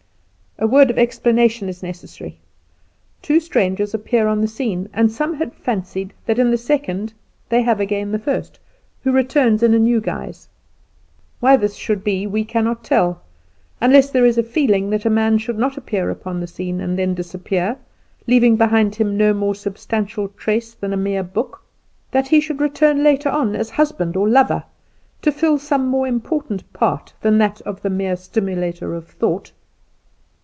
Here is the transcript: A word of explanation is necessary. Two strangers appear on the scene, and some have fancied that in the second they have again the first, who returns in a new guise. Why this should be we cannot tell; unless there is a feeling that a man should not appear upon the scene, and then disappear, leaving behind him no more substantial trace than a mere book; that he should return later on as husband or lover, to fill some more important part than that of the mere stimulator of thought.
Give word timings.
A 0.59 0.67
word 0.67 0.91
of 0.91 0.99
explanation 0.99 1.69
is 1.69 1.81
necessary. 1.81 2.37
Two 3.23 3.39
strangers 3.39 3.95
appear 3.95 4.27
on 4.27 4.41
the 4.41 4.47
scene, 4.47 4.89
and 4.93 5.11
some 5.11 5.33
have 5.35 5.55
fancied 5.55 6.13
that 6.27 6.37
in 6.37 6.51
the 6.51 6.57
second 6.57 7.13
they 7.49 7.63
have 7.63 7.79
again 7.79 8.11
the 8.11 8.19
first, 8.19 8.59
who 9.03 9.11
returns 9.11 9.63
in 9.63 9.73
a 9.73 9.79
new 9.79 9.99
guise. 9.99 10.49
Why 11.39 11.57
this 11.57 11.73
should 11.73 12.03
be 12.03 12.27
we 12.27 12.43
cannot 12.45 12.83
tell; 12.83 13.23
unless 13.79 14.11
there 14.11 14.25
is 14.25 14.37
a 14.37 14.43
feeling 14.43 14.91
that 14.91 15.03
a 15.03 15.09
man 15.09 15.39
should 15.39 15.57
not 15.57 15.77
appear 15.77 16.11
upon 16.11 16.39
the 16.39 16.45
scene, 16.47 16.79
and 16.79 16.99
then 16.99 17.15
disappear, 17.15 17.77
leaving 18.27 18.55
behind 18.55 18.93
him 18.93 19.17
no 19.17 19.33
more 19.33 19.55
substantial 19.55 20.27
trace 20.37 20.75
than 20.75 20.93
a 20.93 20.97
mere 20.97 21.23
book; 21.23 21.63
that 22.11 22.27
he 22.27 22.39
should 22.39 22.61
return 22.61 23.01
later 23.01 23.29
on 23.29 23.55
as 23.55 23.71
husband 23.71 24.15
or 24.15 24.29
lover, 24.29 24.63
to 25.23 25.31
fill 25.31 25.57
some 25.57 25.87
more 25.87 26.05
important 26.05 26.71
part 26.71 27.13
than 27.21 27.39
that 27.39 27.61
of 27.61 27.81
the 27.81 27.89
mere 27.89 28.15
stimulator 28.15 28.93
of 28.93 29.07
thought. 29.07 29.51